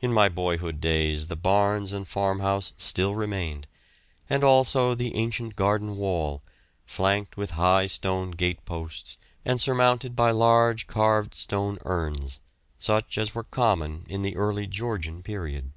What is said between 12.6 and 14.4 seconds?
such as were common in the